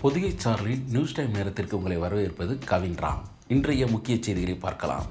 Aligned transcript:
Pothigai 0.00 0.30
சார்லின் 0.44 0.82
news 0.88 1.14
time 1.14 1.30
நேரத்திற்கு 1.30 1.76
உங்களை 1.76 1.96
வரவேற்பது 1.96 2.58
கவின் 2.64 2.96
ராம். 3.04 3.22
இன்றைய 3.48 3.86
முக்கிய 3.86 4.16
செய்திகளை 4.20 4.56
பார்க்கலாம். 4.64 5.06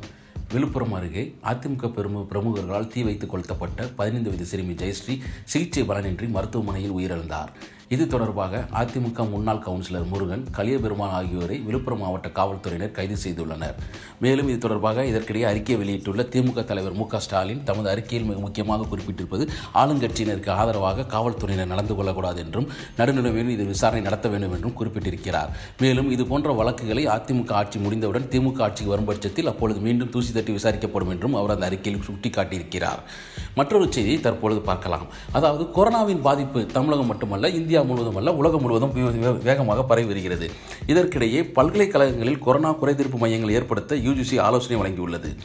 விழுப்புரம் 0.51 0.93
அருகே 0.93 1.23
அதிமுக 1.43 1.87
பெரும 1.93 2.25
பிரமுகர்களால் 2.31 2.87
தீ 2.87 3.03
வைத்து 3.03 3.27
கொளுத்தப்பட்ட 3.27 3.87
பதினைந்து 3.95 4.29
வயது 4.29 4.45
சிறுமி 4.45 4.73
ஜெயஸ்ரீ 4.73 5.15
சிகிச்சை 5.43 5.83
பலனின்றி 5.83 6.27
மருத்துவமனையில் 6.29 6.93
உயிரிழந்தார். 6.97 7.51
இது 7.93 8.03
தொடர்பாக 8.13 8.59
அதிமுக 8.79 9.23
முன்னாள் 9.31 9.61
கவுன்சிலர் 9.65 10.05
முருகன் 10.11 10.43
கலியபெருமான் 10.55 11.11
ஆகியோரை 11.17 11.57
விழுப்புரம் 11.65 11.99
மாவட்ட 12.03 12.27
காவல்துறையினர் 12.37 12.93
கைது 12.95 13.15
செய்துள்ளனர். 13.23 13.75
மேலும் 14.23 14.47
இது 14.51 14.59
தொடர்பாக 14.63 15.03
இதற்கிடையே 15.09 15.45
அறிக்கை 15.49 15.75
வெளியிட்டுள்ள 15.81 16.23
திமுக 16.33 16.63
தலைவர் 16.69 16.95
மு 16.99 17.05
க 17.11 17.19
ஸ்டாலின் 17.25 17.61
தமது 17.67 17.89
அறிக்கையில் 17.91 18.25
மிக 18.29 18.39
முக்கியமாக 18.45 18.87
குறிப்பிட்டிருப்பது 18.91 19.45
ஆளுங்கட்சியினருக்கு 19.81 20.51
ஆதரவாக 20.61 21.05
காவல்துறையினர் 21.13 21.71
நடந்து 21.73 21.95
கொள்ளக்கூடாது 21.99 22.41
என்றும் 22.45 22.67
நடுநிலைமையில் 22.99 23.53
இது 23.57 23.65
விசாரணை 23.73 24.01
நடத்த 24.07 24.31
வேண்டும் 24.33 24.55
என்றும் 24.57 24.75
குறிப்பிட்டிருக்கிறார். 24.81 25.51
மேலும் 25.83 26.09
இது 26.15 26.25
போன்ற 26.31 26.55
வழக்குகளை 26.61 27.05
அதிமுக 27.17 27.53
ஆட்சி 27.61 27.79
முடிந்தவுடன் 27.85 28.27
திமுக 28.33 28.65
ஆட்சிக்கு 28.69 28.93
வரும் 28.95 29.09
பட்சத்தில் 29.11 29.51
அப்பொழுது 29.53 29.79
மீண்டும் 29.87 30.13
தூசி 30.15 30.33
தட்டி 30.39 30.57
விசாரிக்கப்படும் 30.57 31.13
என்றும் 31.15 31.37
அவர் 31.41 31.55
அந்த 31.57 31.69
அறிக்கையில் 31.71 32.05
சுட்டிக்காட்டியிருக்கிறார். 32.09 33.03
மற்றொரு 33.55 33.91
செய்தியை 33.91 34.19
தற்பொழுது 34.19 34.61
பார்க்கலாம். 34.61 35.07
அதாவது 35.31 35.63
கொரோனாவின் 35.63 36.21
பாதிப்பு 36.21 36.65
தமிழகம் 36.65 37.05
மட்டுமல்ல 37.05 37.49
இந்தியா 37.49 37.81
முழுவதும் 37.81 38.15
அல்ல 38.15 38.33
உலகம் 38.33 38.61
முழுவதும் 38.61 39.23
வே- 39.23 39.41
வேகமாக 39.41 39.83
பரவி 39.83 40.07
வருகிறது. 40.07 40.51
இதற்கிடையே 40.87 41.51
பல்கலைக்கழகங்களில் 41.53 42.39
கொரோனா 42.39 42.73
குறைதீர்ப்பு 42.73 43.17
மையங்கள் 43.17 43.51
ஏற்படுத்த 43.51 43.95
யூஜிசி 43.95 44.39
ஆலோசனை 44.39 44.81
வழங்கியுள்ளது. 44.81 45.35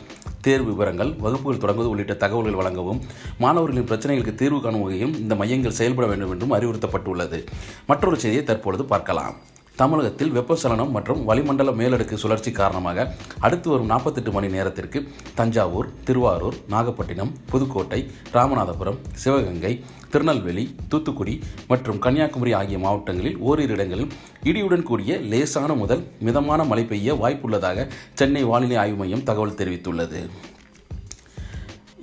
தேர்வு 0.41 0.71
விவரங்கள் 0.71 1.15
வகுப்புகள் 1.19 1.59
தொடங்குவது 1.59 1.89
உள்ளிட்ட 1.89 2.15
தகவல்கள் 2.15 2.55
வழங்கவும் 2.55 3.01
மாணவர்களின் 3.39 3.89
பிரச்சனைகளுக்கு 3.89 4.35
தீர்வு 4.35 4.61
காணும் 4.61 4.83
வகையும் 4.83 5.19
இந்த 5.19 5.35
மையங்கள் 5.35 5.73
செயல்பட 5.73 6.09
வேண்டும் 6.09 6.31
என்றும் 6.31 6.55
அறிவுறுத்தப்பட்டுள்ளது. 6.55 7.47
மற்றொரு 7.87 8.19
செய்தியை 8.19 8.45
தற்பொழுது 8.45 8.85
பார்க்கலாம். 8.85 9.35
தமிழகத்தில் 9.81 10.33
வெப்பச்சலனம் 10.37 10.91
மற்றும் 10.95 11.21
வளிமண்டல 11.29 11.71
மேலடுக்கு 11.79 12.17
சுழற்சி 12.23 12.51
காரணமாக 12.53 13.07
அடுத்து 13.41 13.69
வரும் 13.71 13.91
நாற்பத்தெட்டு 13.93 14.31
மணி 14.33 14.49
நேரத்திற்கு 14.55 14.99
தஞ்சாவூர் 15.39 15.89
திருவாரூர் 16.09 16.59
நாகப்பட்டினம் 16.75 17.33
புதுக்கோட்டை 17.53 18.01
ராமநாதபுரம் 18.37 19.01
சிவகங்கை 19.23 19.73
திருநெல்வேலி 20.13 20.65
தூத்துக்குடி 20.93 21.35
மற்றும் 21.73 22.01
கன்னியாகுமரி 22.05 22.53
ஆகிய 22.61 22.79
மாவட்டங்களில் 22.85 23.41
ஓரிரு 23.49 23.75
இடங்களில் 23.77 24.13
இடியுடன் 24.51 24.87
கூடிய 24.91 25.19
லேசான 25.33 25.75
முதல் 25.83 26.03
மிதமான 26.29 26.65
மழை 26.71 26.87
பெய்ய 26.93 27.15
வாய்ப்புள்ளதாக 27.23 27.89
சென்னை 28.21 28.45
வானிலை 28.53 28.79
ஆய்வு 28.85 28.99
மையம் 29.03 29.27
தகவல் 29.31 29.59
தெரிவித்துள்ளது. 29.61 30.23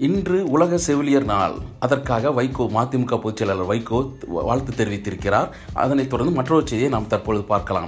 இன்று 0.05 0.39
உலக 0.55 0.77
செவிலியர் 0.77 1.25
நாள். 1.25 1.53
அதற்காக 1.85 2.31
வைகோ 2.37 2.63
மதிமுக 2.75 3.15
பொதுச்செயலாளர் 3.21 3.69
வைகோ 3.69 3.99
வாழ்த்து 4.47 4.71
தெரிவித்திருக்கிறார். 4.79 5.47
அதனைத் 5.83 6.09
தொடர்ந்து 6.09 6.33
மற்றொரு 6.35 6.67
செய்தியை 6.67 6.89
நாம் 6.95 7.07
தற்பொழுது 7.07 7.43
பார்க்கலாம். 7.43 7.87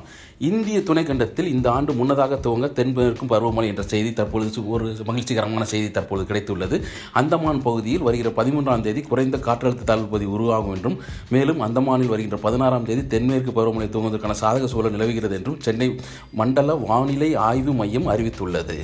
இந்திய 0.49 0.79
துணைக்கண்டத்தில் 0.79 1.49
இந்த 1.55 1.67
ஆண்டு 1.71 1.93
முன்னதாக 1.93 2.39
துவங்க 2.45 2.67
தென்மேற்கும் 2.77 3.29
பருவமழை 3.33 3.67
என்ற 3.71 3.83
செய்தி 3.93 4.13
தற்பொழுது 4.13 4.61
ஒரு 4.67 4.85
மகிழ்ச்சிகரமான 5.09 5.65
செய்தி 5.73 5.89
தற்பொழுது 5.97 6.27
கிடைத்துள்ளது. 6.31 6.77
அந்தமான் 7.21 7.61
பகுதியில் 7.67 8.05
வருகிற 8.07 8.31
பதிமூன்றாம் 8.39 8.85
தேதி 8.87 9.01
குறைந்த 9.01 9.39
காற்றழுத்த 9.47 9.87
தாழ்வு 9.89 10.07
பகுதி 10.13 10.29
உருவாகும் 10.37 10.73
என்றும் 10.75 10.97
மேலும் 11.29 11.61
அந்தமானில் 11.67 12.13
வருகின்ற 12.13 12.39
பதினாறாம் 12.45 12.87
தேதி 12.89 13.03
தென்மேற்கு 13.13 13.53
பருவமழை 13.59 13.89
துவங்குவதற்கான 13.95 14.37
சாதக 14.41 14.71
சூழல் 14.73 14.91
நிலவுகிறது 14.91 15.37
என்றும் 15.39 15.59
சென்னை 15.67 15.89
மண்டல 16.31 16.73
வானிலை 16.73 17.29
ஆய்வு 17.49 17.73
மையம் 17.81 18.09
அறிவித்துள்ளது. 18.15 18.77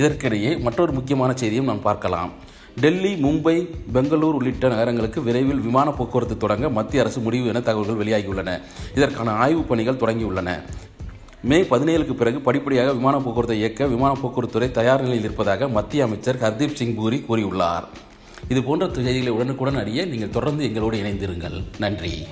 இதற்கிடையே 0.00 0.52
மற்றொரு 0.60 0.92
முக்கியமான 0.92 1.32
செய்தியும் 1.42 1.70
நாம் 1.72 1.86
பார்க்கலாம். 1.90 2.32
டெல்லி 2.80 3.14
மும்பை 3.14 3.68
பெங்களூர் 3.92 4.34
உள்ளிட்ட 4.34 4.68
நகரங்களுக்கு 4.68 5.22
விரைவில் 5.22 5.60
விமான 5.60 5.90
போக்குவரத்து 5.90 6.36
தொடங்க 6.36 6.70
மத்திய 6.70 7.02
அரசு 7.02 7.20
முடிவு 7.20 7.46
என 7.46 7.60
தகவல்கள் 7.60 8.06
வெளியாகியுள்ளன. 8.06 8.60
இதற்கான 8.94 9.30
ஆய்வுப் 9.30 9.68
பணிகள் 9.68 9.94
தொடங்கியுள்ளன. 9.94 10.60
மே 11.42 11.62
பதினேழுக்கு 11.62 12.12
பிறகு 12.12 12.40
படிப்படியாக 12.40 12.92
விமான 12.92 13.16
போக்குவரத்தை 13.16 13.58
இயக்க 13.58 13.86
விமான 13.86 14.18
போக்குவரத்துறை 14.22 14.70
தயார் 14.70 15.00
நிலையில் 15.00 15.24
இருப்பதாக 15.24 15.68
மத்திய 15.68 16.04
அமைச்சர் 16.04 16.38
ஹர்தீப் 16.38 16.74
சிங் 16.74 16.94
பூரி 16.94 17.24
கூறியுள்ளார். 17.28 17.84
இது 18.48 18.62
போன்ற 18.62 18.86
செய்திகளை 18.92 19.28
உடனுக்குடன் 19.28 19.76
அறிய 19.76 20.04
நீங்கள் 20.04 20.30
தொடர்ந்து 20.30 20.64
எங்களோடு 20.64 20.98
இணைந்திருங்கள். 20.98 21.64
நன்றி. 21.78 22.26